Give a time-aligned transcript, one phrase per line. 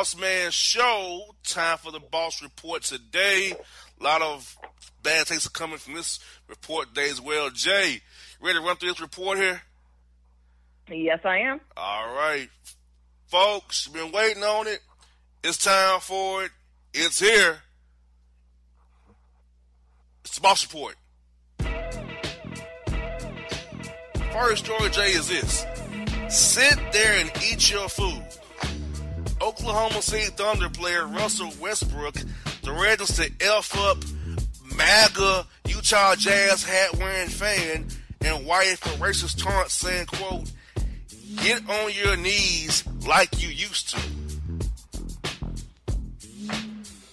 [0.00, 1.34] Boss Man Show.
[1.44, 3.52] Time for the Boss Report today.
[4.00, 4.56] A lot of
[5.02, 6.18] bad takes are coming from this
[6.48, 7.50] report today as well.
[7.50, 8.00] Jay,
[8.40, 9.60] ready to run through this report here?
[10.88, 11.60] Yes, I am.
[11.76, 12.48] All right,
[13.26, 14.80] folks, been waiting on it.
[15.44, 16.50] It's time for it.
[16.94, 17.58] It's here.
[20.24, 20.96] It's the Boss Report.
[24.32, 25.66] First story, Jay, is this:
[26.30, 28.24] sit there and eat your food.
[29.50, 32.14] Oklahoma City Thunder player Russell Westbrook
[32.62, 33.98] threatens to F up
[34.76, 37.88] MAGA Utah Jazz hat wearing fan
[38.20, 40.52] and wired for racist taunts saying, quote,
[41.42, 44.00] get on your knees like you used to.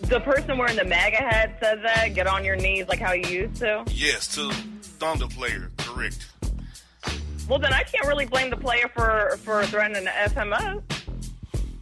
[0.02, 2.14] The person wearing the MAGA hat said that.
[2.14, 3.84] Get on your knees like how you used to.
[3.90, 4.52] Yes, to
[5.00, 6.28] Thunder player, correct.
[7.50, 10.84] Well, then I can't really blame the player for for threatening to F him up.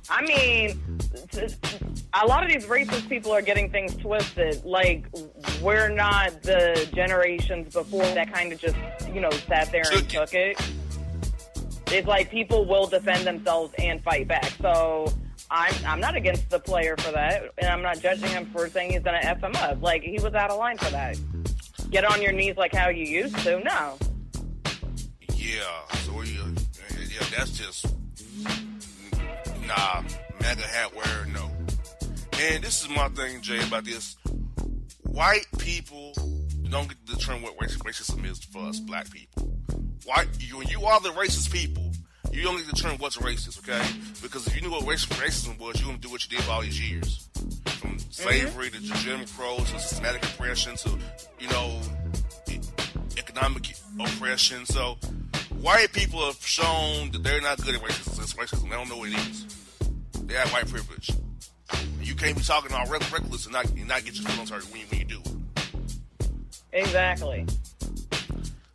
[0.10, 1.00] I mean,
[2.14, 4.64] a lot of these racist people are getting things twisted.
[4.64, 5.08] Like
[5.62, 8.76] we're not the generations before that kind of just
[9.14, 10.62] you know sat there and Took it.
[11.88, 14.52] It's like people will defend themselves and fight back.
[14.62, 15.12] So
[15.50, 18.92] I'm I'm not against the player for that, and I'm not judging him for saying
[18.92, 19.82] he's going to f him up.
[19.82, 21.18] Like he was out of line for that.
[21.90, 23.60] Get on your knees like how you used to.
[23.60, 23.98] No.
[25.36, 25.64] Yeah.
[26.04, 26.56] So you,
[27.08, 27.88] yeah, that's just
[29.68, 30.04] nah.
[30.42, 31.52] MAGA hat wearer, no.
[32.40, 34.18] And this is my thing, Jay, about this.
[35.04, 36.14] White people
[36.70, 39.50] don't get to determine what racism is for us, black people.
[40.06, 41.92] White, you, when you are the racist people,
[42.32, 43.86] you don't get to determine what's racist, okay?
[44.22, 46.62] Because if you knew what racism was, you wouldn't do what you did for all
[46.62, 47.30] these years.
[47.66, 48.94] From slavery mm-hmm.
[48.94, 50.98] to Jim Crow to systematic oppression to,
[51.40, 51.80] you know,
[53.18, 54.66] economic oppression.
[54.66, 54.98] So,
[55.66, 58.36] white people have shown that they're not good at racism.
[58.36, 58.70] racism.
[58.70, 59.46] They don't know what it is.
[60.26, 61.10] They have white privilege.
[62.02, 64.82] You can't be talking all reckless and not, and not get your feelings hurt when
[64.82, 65.22] you, when you do
[66.72, 67.48] Exactly.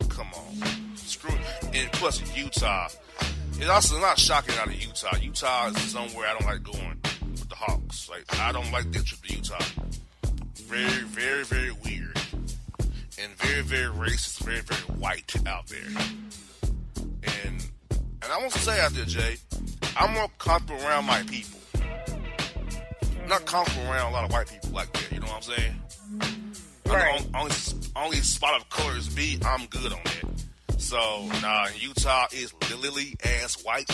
[0.09, 0.97] Come on.
[0.97, 1.77] Screw it.
[1.77, 2.89] And plus, Utah.
[3.53, 5.17] It's also not shocking out of Utah.
[5.21, 6.97] Utah is somewhere I don't like going
[7.31, 8.11] with the Hawks.
[8.11, 9.65] Like, I don't like that trip to Utah.
[10.67, 12.19] Very, very, very weird.
[13.23, 16.05] And very, very racist, very, very white out there.
[18.33, 19.37] I want to say out there, Jay,
[19.97, 21.59] I'm more comfortable around my people.
[23.23, 25.11] I'm not comfortable around a lot of white people like that.
[25.11, 25.75] You know what I'm saying?
[26.87, 27.27] Right.
[27.35, 27.55] Only,
[27.97, 29.39] only spot of color is me.
[29.45, 30.81] I'm good on that.
[30.81, 33.91] So, nah, Utah is lily ass white.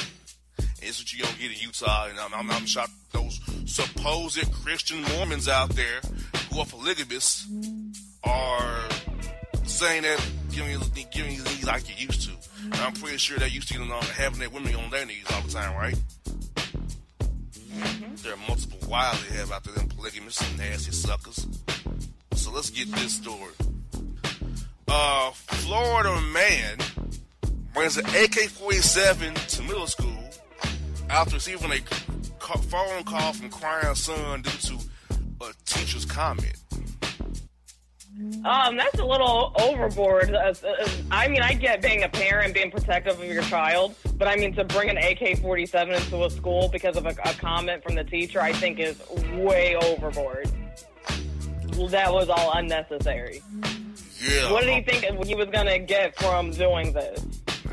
[0.82, 5.02] It's what you gonna get in Utah, and I'm, I'm, I'm shocked those supposed Christian
[5.16, 6.00] Mormons out there
[6.52, 7.48] who are polygamists
[8.22, 8.84] are
[9.64, 10.20] saying that
[10.56, 12.32] giving you giving you knees like you used to.
[12.64, 15.24] And I'm pretty sure they're used to you know, having their women on their knees
[15.32, 15.94] all the time, right?
[17.74, 18.14] Mm-hmm.
[18.22, 21.46] There are multiple wives they have out there, them polygamists and nasty suckers.
[22.32, 23.52] So let's get this story.
[24.88, 26.78] Uh, Florida man
[27.74, 30.30] brings an AK-47 to middle school
[31.10, 31.80] after receiving a
[32.58, 34.78] phone call from crying son due to
[35.42, 36.56] a teacher's comment.
[38.18, 40.32] Um, that's a little overboard.
[40.34, 44.26] Uh, uh, I mean, I get being a parent, being protective of your child, but
[44.26, 47.94] I mean to bring an AK-47 into a school because of a, a comment from
[47.94, 48.98] the teacher, I think is
[49.34, 50.50] way overboard.
[51.90, 53.42] That was all unnecessary.
[54.18, 54.50] Yeah.
[54.50, 57.22] What did he think he was gonna get from doing this?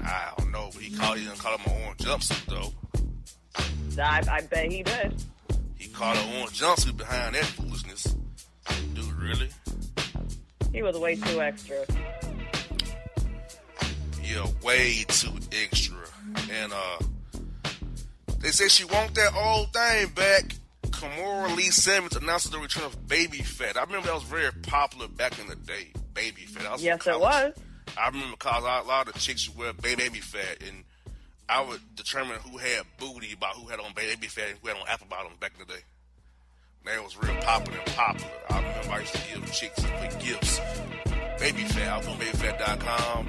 [0.03, 4.01] I don't know, but he called he didn't call him an orange jumpsuit though.
[4.01, 5.23] I, I bet he did.
[5.77, 8.15] He called an orange jumpsuit behind that foolishness.
[8.93, 9.49] Dude, really?
[10.73, 11.85] He was way too extra.
[14.23, 15.97] Yeah, way too extra.
[16.51, 16.97] And uh
[18.39, 20.55] they say she want that old thing back.
[20.87, 23.77] Kimora Lee Simmons announces the return of Baby Phat.
[23.77, 25.93] I remember that was very popular back in the day.
[26.13, 26.79] Baby Phat.
[26.81, 27.53] yes, it was.
[27.97, 30.83] I remember because a lot of chicks would wear Baby Phat, and
[31.47, 34.77] I would determine who had booty by who had on Baby Phat and who had
[34.77, 35.81] on apple bottoms back in the day.
[36.85, 38.31] That was real popular and popular.
[38.49, 40.59] I remember I used to give chicks for gifts.
[41.39, 43.27] Baby Phat, I was on babyphat.com.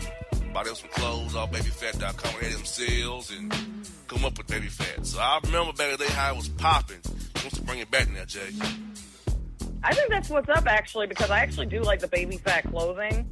[0.52, 2.40] Bought them some clothes off babyphat.com.
[2.40, 3.52] They had them sales and
[4.08, 5.06] come up with Baby Phat.
[5.06, 6.98] So I remember back in the day how it was popping.
[7.36, 8.50] Wants to bring it back now, Jay.
[9.84, 13.28] I think that's what's up actually because I actually do like the Baby Phat clothing.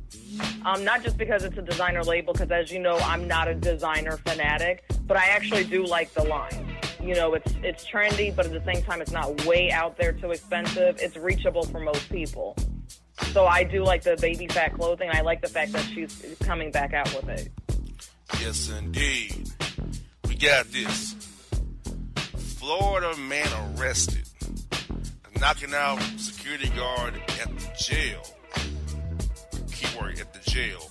[0.64, 3.54] Um, not just because it's a designer label, because as you know, I'm not a
[3.54, 6.71] designer fanatic, but I actually do like the line.
[7.02, 10.12] You know, it's it's trendy, but at the same time, it's not way out there
[10.12, 10.98] too expensive.
[11.00, 12.56] It's reachable for most people.
[13.32, 15.10] So I do like the Baby Phat clothing.
[15.12, 17.50] I like the fact that she's coming back out with it.
[18.40, 19.50] Yes, indeed.
[20.28, 21.14] We got this.
[22.58, 24.28] Florida man arrested,
[25.40, 28.22] knocking out security guard at the jail.
[29.72, 30.90] Keyword at the jail.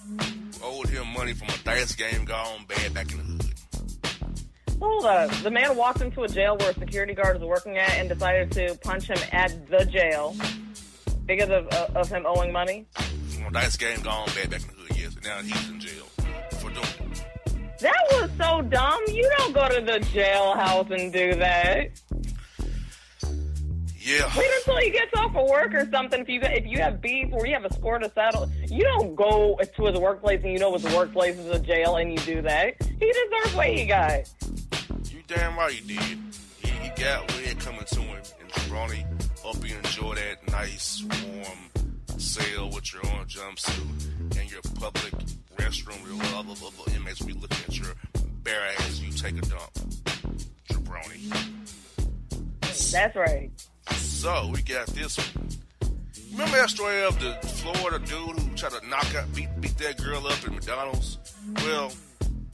[0.64, 3.51] Owed him money from a dice game gone bad back in the hood.
[4.82, 5.30] Hold up.
[5.44, 8.52] The man walked into a jail where a security guard was working at and decided
[8.54, 10.36] to punch him at the jail
[11.28, 12.88] because of, uh, of him owing money.
[13.30, 15.16] From a game gone bad back in the hood, yes.
[15.24, 16.06] Now he's in jail
[16.60, 17.80] for doing it.
[17.80, 19.02] That was so dumb.
[19.08, 21.92] You don't go to the jailhouse and do that.
[24.00, 24.32] Yeah.
[24.36, 26.22] Wait until he gets off of work or something.
[26.22, 29.16] If you if you have beef or you have a score to settle, you don't
[29.16, 32.42] go to his workplace and you know his workplace is a jail and you do
[32.42, 32.82] that.
[32.82, 34.28] He deserves what he got.
[35.34, 36.18] Damn right he did.
[36.58, 38.22] He, he got it coming to him.
[38.42, 39.06] And Jabroni,
[39.40, 45.14] hope you enjoy that nice warm sail with your orange jumpsuit and your public
[45.56, 47.94] restroom where other, other inmates be looking at your
[48.44, 49.72] bare ass you take a dump.
[50.70, 51.32] Jabroni.
[52.92, 53.52] That's right.
[53.94, 55.48] So we got this one.
[56.34, 59.96] Remember that story of the Florida dude who tried to knock out, beat, beat that
[59.96, 61.20] girl up at McDonald's?
[61.64, 61.94] Well,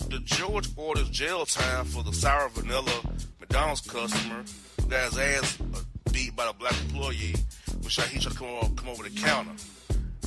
[0.09, 3.01] the George orders jail time for the sour vanilla
[3.39, 4.43] McDonald's customer
[4.79, 5.79] who got his ass uh,
[6.11, 7.35] beat by the black employee
[7.73, 9.51] when he tried to come over, come over the counter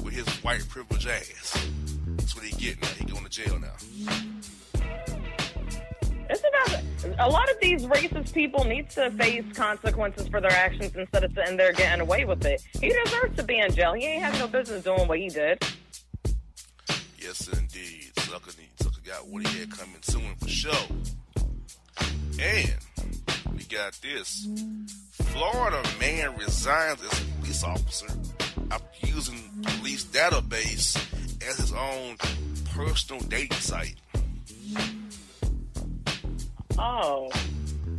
[0.03, 1.69] with his white privilege ass.
[2.17, 2.89] That's what he getting now.
[2.89, 3.73] He going to jail now.
[6.29, 6.83] It's about
[7.19, 11.33] a lot of these racist people need to face consequences for their actions instead of
[11.35, 12.63] sitting there getting away with it.
[12.81, 13.95] He deserves to be in jail.
[13.95, 15.65] He ain't have no business doing what he did.
[17.19, 18.13] Yes, indeed.
[18.19, 18.80] Sucker, sucker
[19.11, 20.73] got what he had coming soon for sure.
[22.40, 22.76] And
[23.57, 24.47] we got this.
[25.12, 28.07] Florida man resigns as a police officer
[28.71, 30.97] after using police database
[31.49, 32.17] as his own
[32.73, 33.97] personal dating site.
[36.79, 37.31] Oh.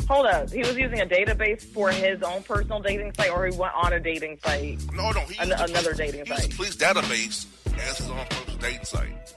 [0.07, 0.49] Hold up.
[0.49, 3.93] He was using a database for his own personal dating site, or he went on
[3.93, 4.79] a dating site?
[4.93, 5.19] No, no.
[5.21, 6.55] He An- another dating he site.
[6.55, 7.45] Police database
[7.89, 9.35] as his own personal dating site.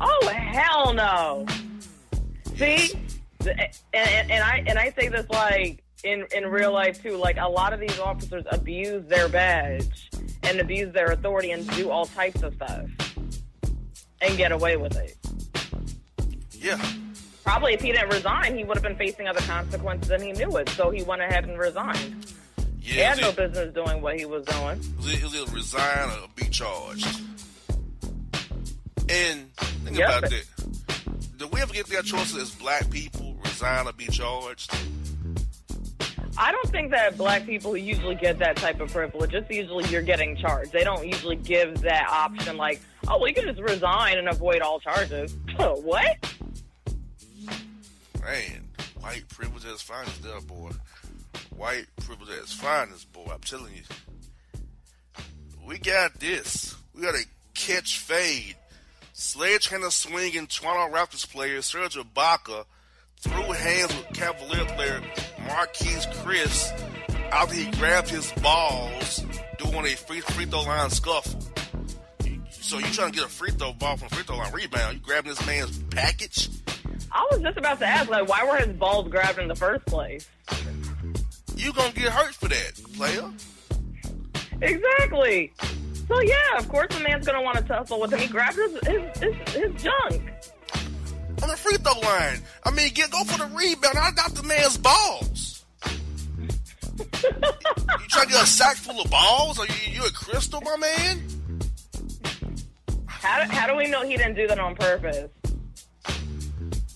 [0.00, 1.46] Oh hell no!
[2.56, 2.90] See,
[3.40, 3.60] and,
[3.92, 7.16] and, and I and I say this like in in real life too.
[7.16, 10.10] Like a lot of these officers abuse their badge
[10.42, 12.86] and abuse their authority and do all types of stuff
[14.20, 15.16] and get away with it.
[16.52, 16.84] Yeah.
[17.44, 20.56] Probably if he didn't resign, he would have been facing other consequences and he knew
[20.56, 20.68] it.
[20.70, 22.34] So he went ahead and resigned.
[22.80, 22.92] Yeah.
[22.94, 24.80] He had no business doing what he was doing.
[25.00, 27.20] it was, it was resign or be charged.
[29.08, 29.46] And
[29.96, 30.18] think Yep.
[30.18, 31.38] about that.
[31.38, 34.70] Do we ever get that choice as black people, resign or be charged?
[36.38, 39.32] I don't think that black people usually get that type of privilege.
[39.32, 40.70] It's usually you're getting charged.
[40.72, 44.60] They don't usually give that option like, oh, well, you can just resign and avoid
[44.60, 45.34] all charges.
[45.56, 46.16] what?
[48.22, 48.68] Man,
[49.00, 50.70] white privilege is finest there, boy.
[51.56, 53.30] White privilege is finest, boy.
[53.32, 53.82] I'm telling you.
[55.66, 56.74] We got this.
[56.94, 57.24] We got a
[57.54, 58.56] catch fade.
[59.18, 62.66] Sledgehammer swinging Toronto Raptors player Serge Ibaka
[63.18, 65.00] threw hands with Cavalier player
[65.38, 66.70] Marquese Chriss
[67.32, 69.24] after he grabbed his balls
[69.56, 71.40] doing a free free throw line scuffle.
[72.50, 74.96] So you trying to get a free throw ball from free throw line rebound?
[74.98, 76.50] You grabbing this man's package?
[77.10, 79.86] I was just about to ask, like, why were his balls grabbed in the first
[79.86, 80.28] place?
[81.56, 83.30] You gonna get hurt for that, player.
[84.60, 85.54] Exactly.
[86.08, 88.20] So yeah, of course the man's gonna want to tussle with him.
[88.20, 90.22] He grabbed his his, his, his junk.
[91.42, 92.40] On the free throw line.
[92.64, 93.98] I mean, get go for the rebound.
[93.98, 95.64] I got the man's balls.
[96.98, 99.58] you trying to get a sack full of balls?
[99.58, 101.22] Are you, you a crystal, my man?
[103.06, 105.30] How do, how do we know he didn't do that on purpose?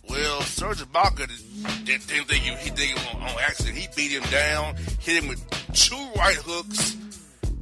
[0.09, 3.77] Well, Serge Ibaka did- didn't, think you, he did it on, on accident.
[3.77, 6.97] He beat him down, hit him with two right hooks,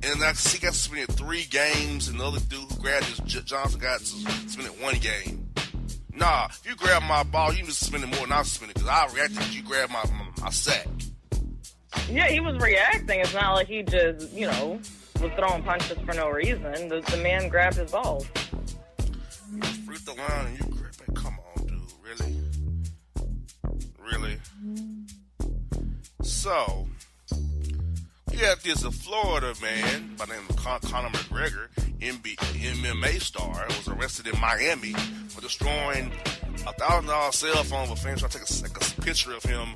[0.02, 3.18] and I see he got suspended three games, and the other dude who grabbed his
[3.44, 5.48] Johnson got suspended one game.
[6.14, 8.74] Nah, if you grab my ball, you just to suspend it more than I suspended
[8.74, 10.88] because I reacted you grabbed my, my, my sack.
[12.10, 13.20] Yeah, he was reacting.
[13.20, 14.80] It's not like he just, you know,
[15.20, 16.88] was throwing punches for no reason.
[16.88, 18.26] The, the man grabbed his balls.
[19.86, 21.14] Free throw line and you grab it.
[21.14, 21.80] Come on, dude.
[22.02, 22.36] Really?
[24.12, 24.38] Really?
[26.22, 26.87] So,
[28.38, 31.68] you have this Florida man by the name of Con- Conor McGregor,
[31.98, 34.92] MB- MMA star, was arrested in Miami
[35.28, 36.12] for destroying
[36.66, 39.42] a thousand dollar cell phone with fans trying to take a, take a picture of
[39.42, 39.74] him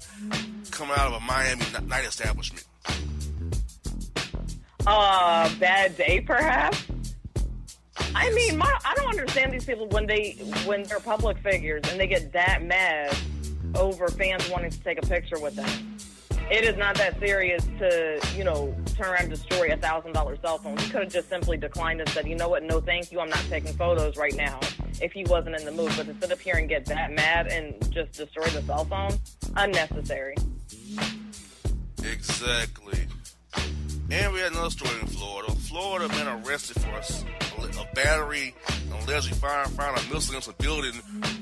[0.70, 2.64] coming out of a Miami night establishment.
[4.86, 6.84] Uh, bad day, perhaps.
[8.14, 10.32] I mean, my, I don't understand these people when they
[10.66, 13.16] when they're public figures and they get that mad
[13.74, 15.98] over fans wanting to take a picture with them.
[16.52, 20.36] It is not that serious to you know turn around and destroy a thousand dollar
[20.36, 20.76] cell phone.
[20.76, 23.30] He could have just simply declined and said, you know what, no, thank you, I'm
[23.30, 24.60] not taking photos right now.
[25.00, 27.46] If he wasn't in the mood, but to sit up here and get that mad
[27.46, 29.18] and just destroy the cell phone,
[29.56, 30.36] unnecessary.
[32.04, 32.98] Exactly.
[34.10, 35.52] And we had another story in Florida.
[35.52, 36.90] Florida man arrested for
[37.80, 40.92] a battery and allegedly firing, firing a missile in a building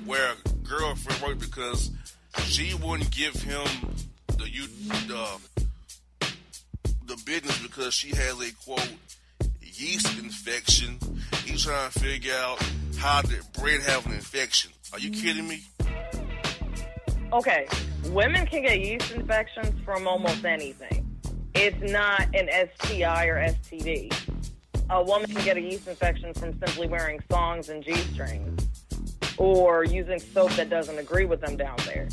[0.06, 1.90] where a girlfriend worked because
[2.44, 3.66] she wouldn't give him
[4.40, 4.66] the you
[5.06, 5.40] the
[7.04, 8.92] the business because she has a quote
[9.60, 10.98] yeast infection.
[11.44, 12.58] He's trying to figure out
[12.98, 14.70] how did bread have an infection.
[14.92, 15.62] Are you kidding me?
[17.32, 17.66] Okay,
[18.06, 21.06] women can get yeast infections from almost anything.
[21.54, 24.12] It's not an STI or STD.
[24.90, 28.68] A woman can get a yeast infection from simply wearing songs and G strings
[29.38, 32.08] or using soap that doesn't agree with them down there.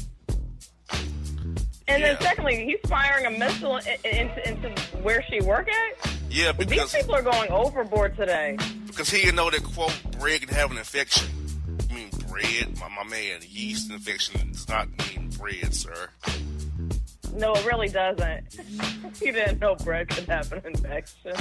[1.89, 4.69] And then, secondly, he's firing a missile into, into
[5.01, 6.11] where she work at.
[6.29, 8.57] Yeah, but These people are going overboard today.
[8.87, 11.27] because he didn't know that quote bread can have an infection.
[11.89, 12.77] I mean bread.
[12.79, 16.09] My, my man, yeast infection does not mean bread, sir.
[17.33, 18.59] No, it really doesn't.
[19.19, 21.33] he didn't know bread could have an infection.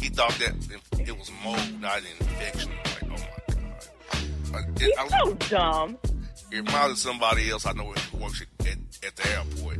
[0.00, 0.54] He thought that
[1.00, 2.70] it was mold, not an infection.
[2.84, 4.52] Like, oh my god.
[4.52, 5.98] Like, He's I, so dumb.
[6.52, 8.59] it reminds somebody else I know who works at,
[9.06, 9.78] at, the airport.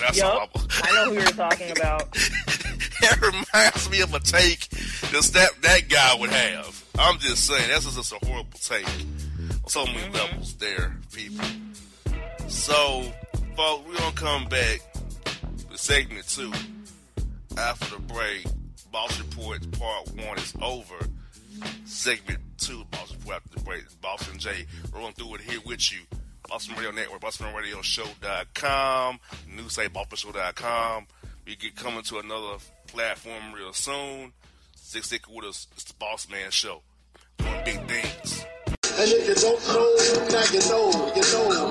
[0.00, 0.50] That's Yup.
[0.54, 0.62] all.
[0.82, 2.08] I know who you're talking about.
[2.14, 6.84] it reminds me of a take that that, that guy would have.
[6.98, 10.14] I'm just saying, that's just a horrible take on so many mm-hmm.
[10.14, 11.46] levels there, people.
[12.48, 13.02] So,
[13.56, 14.80] folks, we're going to come back
[15.70, 16.52] to segment two
[17.56, 18.46] after the break.
[18.92, 20.96] Boss Report Part 1 is over.
[21.84, 24.00] Segment 2, Boss Report after the break.
[24.00, 24.66] Boss and Jay
[25.20, 26.00] through it here with you.
[26.50, 29.20] Bossman Radio Network, BostonRadioShow.com,
[29.56, 31.06] NewsSiteBostonShow.com.
[31.46, 32.56] We get coming to another
[32.88, 34.32] platform real soon.
[34.74, 35.68] Stick stick with us.
[35.72, 36.82] It's the Boss Man Show.
[37.38, 38.44] Doing big things.
[38.66, 39.94] And if you don't know,
[40.28, 41.70] now you know, you know.